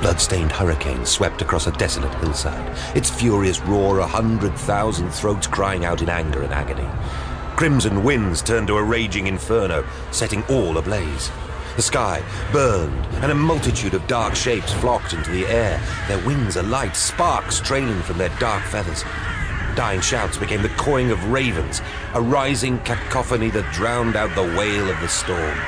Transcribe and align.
blood-stained 0.00 0.52
hurricane 0.52 1.04
swept 1.04 1.42
across 1.42 1.66
a 1.66 1.72
desolate 1.72 2.14
hillside, 2.16 2.76
its 2.96 3.10
furious 3.10 3.60
roar 3.60 3.98
a 3.98 4.06
hundred 4.06 4.54
thousand 4.54 5.10
throats 5.10 5.46
crying 5.46 5.84
out 5.84 6.02
in 6.02 6.08
anger 6.08 6.42
and 6.42 6.52
agony. 6.52 6.88
Crimson 7.56 8.04
winds 8.04 8.42
turned 8.42 8.66
to 8.66 8.76
a 8.76 8.82
raging 8.82 9.26
inferno, 9.26 9.86
setting 10.10 10.42
all 10.44 10.76
ablaze. 10.78 11.30
The 11.76 11.82
sky 11.82 12.22
burned, 12.52 13.06
and 13.22 13.30
a 13.30 13.34
multitude 13.34 13.94
of 13.94 14.06
dark 14.06 14.34
shapes 14.34 14.72
flocked 14.74 15.12
into 15.12 15.30
the 15.30 15.46
air, 15.46 15.80
their 16.08 16.24
wings 16.26 16.56
alight, 16.56 16.96
sparks 16.96 17.60
trailing 17.60 18.00
from 18.02 18.18
their 18.18 18.34
dark 18.38 18.62
feathers. 18.64 19.04
Dying 19.74 20.00
shouts 20.00 20.38
became 20.38 20.62
the 20.62 20.70
cawing 20.70 21.10
of 21.10 21.30
ravens, 21.30 21.82
a 22.14 22.20
rising 22.20 22.78
cacophony 22.80 23.50
that 23.50 23.74
drowned 23.74 24.16
out 24.16 24.34
the 24.34 24.56
wail 24.56 24.88
of 24.88 24.98
the 25.00 25.08
storm. 25.08 25.58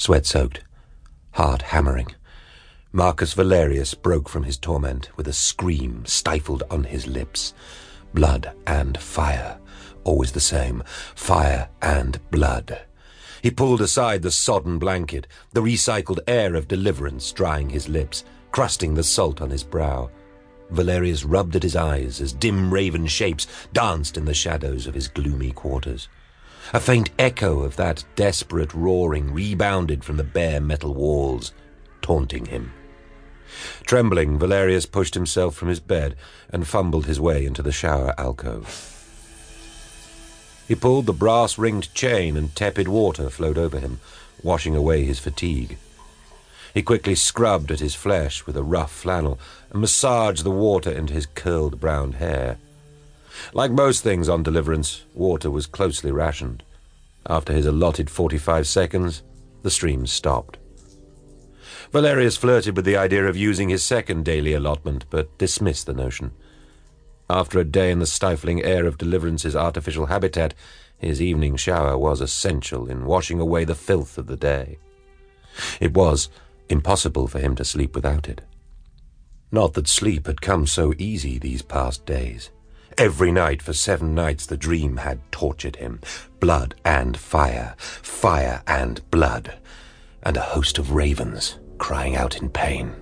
Sweat 0.00 0.24
soaked, 0.24 0.64
heart 1.32 1.60
hammering. 1.60 2.06
Marcus 2.90 3.34
Valerius 3.34 3.92
broke 3.92 4.30
from 4.30 4.44
his 4.44 4.56
torment 4.56 5.14
with 5.18 5.28
a 5.28 5.32
scream 5.34 6.06
stifled 6.06 6.62
on 6.70 6.84
his 6.84 7.06
lips. 7.06 7.52
Blood 8.14 8.50
and 8.66 8.98
fire, 8.98 9.58
always 10.02 10.32
the 10.32 10.40
same, 10.40 10.82
fire 11.14 11.68
and 11.82 12.18
blood. 12.30 12.80
He 13.42 13.50
pulled 13.50 13.82
aside 13.82 14.22
the 14.22 14.30
sodden 14.30 14.78
blanket, 14.78 15.26
the 15.52 15.60
recycled 15.60 16.20
air 16.26 16.54
of 16.54 16.66
deliverance 16.66 17.30
drying 17.30 17.68
his 17.68 17.86
lips, 17.86 18.24
crusting 18.52 18.94
the 18.94 19.04
salt 19.04 19.42
on 19.42 19.50
his 19.50 19.64
brow. 19.64 20.10
Valerius 20.70 21.24
rubbed 21.24 21.56
at 21.56 21.62
his 21.62 21.76
eyes 21.76 22.22
as 22.22 22.32
dim 22.32 22.72
raven 22.72 23.06
shapes 23.06 23.46
danced 23.74 24.16
in 24.16 24.24
the 24.24 24.32
shadows 24.32 24.86
of 24.86 24.94
his 24.94 25.08
gloomy 25.08 25.52
quarters. 25.52 26.08
A 26.72 26.78
faint 26.78 27.10
echo 27.18 27.60
of 27.60 27.74
that 27.76 28.04
desperate 28.14 28.72
roaring 28.72 29.32
rebounded 29.32 30.04
from 30.04 30.16
the 30.16 30.24
bare 30.24 30.60
metal 30.60 30.94
walls, 30.94 31.52
taunting 32.00 32.46
him. 32.46 32.72
Trembling, 33.84 34.38
Valerius 34.38 34.86
pushed 34.86 35.14
himself 35.14 35.56
from 35.56 35.68
his 35.68 35.80
bed 35.80 36.14
and 36.50 36.68
fumbled 36.68 37.06
his 37.06 37.20
way 37.20 37.44
into 37.44 37.62
the 37.62 37.72
shower 37.72 38.14
alcove. 38.16 38.96
He 40.68 40.76
pulled 40.76 41.06
the 41.06 41.12
brass-ringed 41.12 41.92
chain 41.92 42.36
and 42.36 42.54
tepid 42.54 42.86
water 42.86 43.28
flowed 43.30 43.58
over 43.58 43.80
him, 43.80 43.98
washing 44.40 44.76
away 44.76 45.04
his 45.04 45.18
fatigue. 45.18 45.76
He 46.72 46.82
quickly 46.82 47.16
scrubbed 47.16 47.72
at 47.72 47.80
his 47.80 47.96
flesh 47.96 48.46
with 48.46 48.56
a 48.56 48.62
rough 48.62 48.92
flannel 48.92 49.40
and 49.72 49.80
massaged 49.80 50.44
the 50.44 50.52
water 50.52 50.92
into 50.92 51.14
his 51.14 51.26
curled 51.26 51.80
brown 51.80 52.12
hair. 52.12 52.58
Like 53.52 53.70
most 53.70 54.02
things 54.02 54.28
on 54.28 54.42
deliverance, 54.42 55.04
water 55.14 55.50
was 55.50 55.66
closely 55.66 56.12
rationed. 56.12 56.62
After 57.26 57.52
his 57.52 57.66
allotted 57.66 58.10
45 58.10 58.66
seconds, 58.66 59.22
the 59.62 59.70
stream 59.70 60.06
stopped. 60.06 60.58
Valerius 61.92 62.36
flirted 62.36 62.76
with 62.76 62.84
the 62.84 62.96
idea 62.96 63.26
of 63.26 63.36
using 63.36 63.68
his 63.68 63.82
second 63.82 64.24
daily 64.24 64.52
allotment, 64.52 65.04
but 65.10 65.36
dismissed 65.38 65.86
the 65.86 65.92
notion. 65.92 66.30
After 67.28 67.58
a 67.58 67.64
day 67.64 67.90
in 67.90 67.98
the 67.98 68.06
stifling 68.06 68.62
air 68.62 68.86
of 68.86 68.98
Deliverance's 68.98 69.56
artificial 69.56 70.06
habitat, 70.06 70.54
his 70.98 71.20
evening 71.20 71.56
shower 71.56 71.96
was 71.96 72.20
essential 72.20 72.88
in 72.88 73.06
washing 73.06 73.40
away 73.40 73.64
the 73.64 73.74
filth 73.74 74.18
of 74.18 74.26
the 74.26 74.36
day. 74.36 74.78
It 75.80 75.94
was 75.94 76.28
impossible 76.68 77.26
for 77.26 77.38
him 77.38 77.56
to 77.56 77.64
sleep 77.64 77.94
without 77.94 78.28
it. 78.28 78.42
Not 79.50 79.74
that 79.74 79.88
sleep 79.88 80.26
had 80.26 80.40
come 80.40 80.66
so 80.66 80.94
easy 80.98 81.38
these 81.38 81.62
past 81.62 82.06
days. 82.06 82.50
Every 83.00 83.32
night 83.32 83.62
for 83.62 83.72
seven 83.72 84.14
nights 84.14 84.44
the 84.44 84.58
dream 84.58 84.98
had 84.98 85.20
tortured 85.32 85.76
him. 85.76 86.00
Blood 86.38 86.74
and 86.84 87.16
fire, 87.16 87.74
fire 87.78 88.62
and 88.66 89.00
blood, 89.10 89.58
and 90.22 90.36
a 90.36 90.42
host 90.42 90.76
of 90.76 90.92
ravens 90.92 91.58
crying 91.78 92.14
out 92.14 92.36
in 92.36 92.50
pain. 92.50 92.94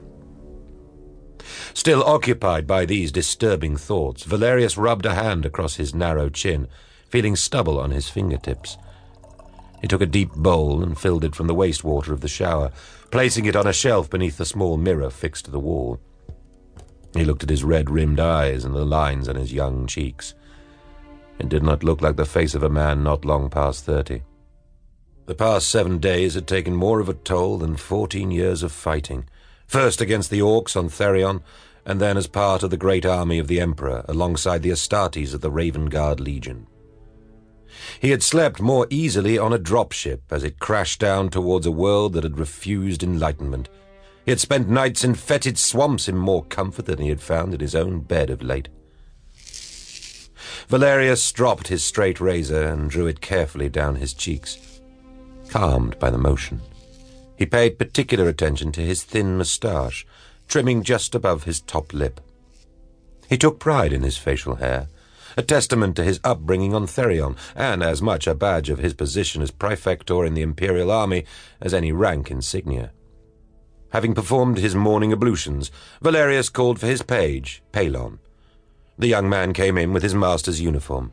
Still 1.74 2.05
occupied 2.05 2.64
by 2.64 2.84
these 2.84 3.11
disturbing 3.11 3.77
thoughts, 3.77 4.23
Valerius 4.23 4.78
rubbed 4.78 5.05
a 5.05 5.14
hand 5.14 5.45
across 5.45 5.74
his 5.74 5.92
narrow 5.92 6.28
chin, 6.28 6.68
feeling 7.08 7.34
stubble 7.34 7.80
on 7.80 7.90
his 7.90 8.08
fingertips. 8.08 8.78
He 9.80 9.89
took 9.89 10.00
a 10.00 10.06
deep 10.06 10.30
bowl 10.30 10.80
and 10.80 10.96
filled 10.96 11.24
it 11.24 11.34
from 11.34 11.48
the 11.48 11.56
wastewater 11.56 12.12
of 12.12 12.20
the 12.20 12.28
shower, 12.28 12.70
placing 13.11 13.46
it 13.46 13.56
on 13.56 13.67
a 13.67 13.73
shelf 13.73 14.08
beneath 14.08 14.39
the 14.39 14.46
small 14.46 14.77
mirror 14.77 15.11
fixed 15.11 15.46
to 15.46 15.50
the 15.50 15.58
wall. 15.58 15.98
He 17.14 17.24
looked 17.24 17.42
at 17.42 17.51
his 17.51 17.64
red-rimmed 17.64 18.20
eyes 18.20 18.64
and 18.64 18.74
the 18.74 18.85
lines 18.85 19.29
on 19.29 19.36
his 19.36 19.52
young 19.52 19.86
cheeks. 19.86 20.35
It 21.39 21.48
did 21.48 21.63
not 21.63 21.85
look 21.85 22.02
like 22.02 22.17
the 22.17 22.24
face 22.24 22.55
of 22.55 22.63
a 22.63 22.69
man 22.69 23.02
not 23.02 23.24
long 23.24 23.48
past 23.48 23.85
thirty. 23.85 24.23
The 25.27 25.35
past 25.35 25.68
seven 25.68 25.98
days 25.98 26.35
had 26.35 26.47
taken 26.47 26.74
more 26.74 27.01
of 27.01 27.08
a 27.08 27.14
toll 27.14 27.58
than 27.58 27.77
fourteen 27.77 28.30
years 28.30 28.63
of 28.63 28.73
fighting, 28.73 29.29
first 29.67 30.01
against 30.01 30.30
the 30.30 30.41
Orcs 30.41 30.77
on 30.77 30.89
Therion, 30.89 31.42
and 31.85 32.01
then 32.01 32.17
as 32.17 32.27
part 32.27 32.63
of 32.63 32.70
the 32.70 32.77
great 32.77 33.07
army 33.07 33.39
of 33.39 33.47
the 33.47 33.61
Emperor 33.61 34.05
alongside 34.08 34.63
the 34.63 34.70
Astartes 34.70 35.35
of 35.35 35.41
the 35.41 35.51
Raven 35.51 35.86
Guard 35.86 36.20
Legion. 36.20 36.67
He 38.01 38.11
had 38.11 38.23
slept 38.23 38.61
more 38.61 38.86
easily 38.91 39.39
on 39.39 39.52
a 39.52 39.58
dropship 39.58 40.20
as 40.30 40.42
it 40.42 40.58
crashed 40.58 41.01
down 41.01 41.29
towards 41.29 41.67
a 41.67 41.70
world 41.70 42.14
that 42.14 42.24
had 42.24 42.39
refused 42.39 43.02
enlightenment. 43.02 43.68
He 44.28 44.33
had 44.33 44.40
spent 44.40 44.68
nights 44.68 45.05
in 45.05 45.14
fetid 45.14 45.56
swamps 45.56 46.06
in 46.06 46.18
more 46.18 46.44
comfort 46.44 46.84
than 46.84 46.98
he 46.98 47.08
had 47.08 47.22
found 47.22 47.55
in 47.55 47.61
his 47.61 47.74
own 47.74 48.00
bed 48.00 48.28
of 48.28 48.42
late. 48.42 48.68
Valerius 50.68 51.33
dropped 51.33 51.68
his 51.68 51.83
straight 51.83 52.20
razor 52.20 52.62
and 52.64 52.90
drew 52.90 53.06
it 53.06 53.22
carefully 53.22 53.70
down 53.70 53.96
his 53.96 54.12
cheeks, 54.12 54.58
calmed 55.48 55.98
by 55.98 56.11
the 56.11 56.18
motion. 56.18 56.61
He 57.38 57.46
paid 57.46 57.78
particular 57.78 58.28
attention 58.28 58.70
to 58.72 58.83
his 58.83 59.02
thin 59.02 59.38
moustache, 59.38 60.06
trimming 60.46 60.83
just 60.83 61.14
above 61.14 61.44
his 61.44 61.62
top 61.62 61.94
lip. 61.94 62.20
He 63.30 63.38
took 63.38 63.58
pride 63.58 63.94
in 63.94 64.02
his 64.02 64.18
facial 64.18 64.56
hair, 64.56 64.88
a 65.38 65.42
testament 65.42 65.96
to 65.96 66.05
his 66.05 66.20
upbringing 66.22 66.74
on 66.74 66.86
Therion, 66.86 67.34
and 67.56 67.83
as 67.83 68.02
much 68.02 68.27
a 68.27 68.34
badge 68.34 68.68
of 68.68 68.78
his 68.78 68.92
position 68.92 69.40
as 69.40 69.50
Praefector 69.50 70.27
in 70.27 70.34
the 70.34 70.42
Imperial 70.42 70.90
Army 70.90 71.24
as 71.62 71.72
any 71.72 71.92
rank 71.92 72.30
insignia. 72.30 72.92
Having 73.90 74.14
performed 74.14 74.58
his 74.58 74.74
morning 74.74 75.12
ablutions, 75.12 75.70
Valerius 76.02 76.50
called 76.50 76.78
for 76.78 76.86
his 76.86 77.02
page, 77.02 77.62
Pelon. 77.72 78.18
The 78.98 79.06
young 79.06 79.28
man 79.28 79.52
came 79.54 79.78
in 79.78 79.92
with 79.92 80.02
his 80.02 80.14
master's 80.14 80.60
uniform. 80.60 81.12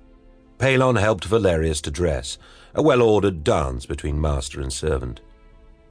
Pelon 0.58 1.00
helped 1.00 1.26
Valerius 1.26 1.80
to 1.82 1.92
dress, 1.92 2.38
a 2.74 2.82
well-ordered 2.82 3.44
dance 3.44 3.86
between 3.86 4.20
master 4.20 4.60
and 4.60 4.74
servant. 4.74 5.22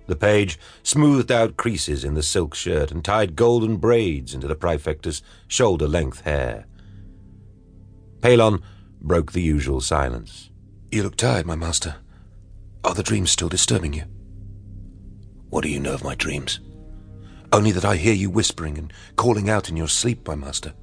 The 0.06 0.16
page 0.16 0.58
smoothed 0.82 1.32
out 1.32 1.56
creases 1.56 2.04
in 2.04 2.12
the 2.12 2.22
silk 2.22 2.54
shirt 2.54 2.90
and 2.90 3.02
tied 3.02 3.36
golden 3.36 3.78
braids 3.78 4.34
into 4.34 4.46
the 4.46 4.56
Praefector's 4.56 5.22
shoulder-length 5.48 6.20
hair. 6.22 6.66
Pelon 8.20 8.60
broke 9.00 9.32
the 9.32 9.42
usual 9.42 9.80
silence. 9.80 10.50
You 10.90 11.02
look 11.02 11.16
tired, 11.16 11.46
my 11.46 11.56
master. 11.56 11.96
Are 12.84 12.94
the 12.94 13.02
dreams 13.02 13.30
still 13.30 13.48
disturbing 13.48 13.94
you? 13.94 14.04
What 15.48 15.62
do 15.62 15.70
you 15.70 15.80
know 15.80 15.94
of 15.94 16.04
my 16.04 16.14
dreams? 16.14 16.60
Only 17.52 17.70
that 17.72 17.84
I 17.84 17.96
hear 17.96 18.14
you 18.14 18.30
whispering 18.30 18.78
and 18.78 18.92
calling 19.16 19.48
out 19.48 19.68
in 19.68 19.76
your 19.76 19.88
sleep, 19.88 20.26
my 20.26 20.34
master. 20.34 20.74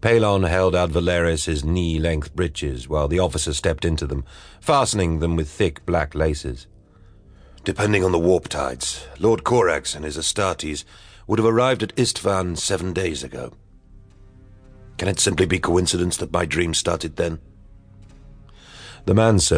Pelon 0.00 0.48
held 0.48 0.76
out 0.76 0.90
Valerius's 0.90 1.64
knee-length 1.64 2.36
breeches 2.36 2.88
while 2.88 3.08
the 3.08 3.18
officer 3.18 3.52
stepped 3.52 3.84
into 3.84 4.06
them, 4.06 4.24
fastening 4.60 5.18
them 5.18 5.34
with 5.34 5.48
thick 5.48 5.84
black 5.86 6.14
laces. 6.14 6.66
Depending 7.64 8.04
on 8.04 8.12
the 8.12 8.18
warp 8.18 8.48
tides, 8.48 9.06
Lord 9.18 9.42
Corax 9.42 9.96
and 9.96 10.04
his 10.04 10.16
Astartes 10.16 10.84
would 11.26 11.38
have 11.38 11.48
arrived 11.48 11.82
at 11.82 11.96
Isstvan 11.96 12.56
seven 12.56 12.92
days 12.92 13.24
ago. 13.24 13.52
Can 14.98 15.08
it 15.08 15.20
simply 15.20 15.46
be 15.46 15.58
coincidence 15.58 16.16
that 16.16 16.32
my 16.32 16.44
dream 16.44 16.74
started 16.74 17.16
then? 17.16 17.40
The 19.04 19.14
man 19.14 19.38
said, 19.38 19.56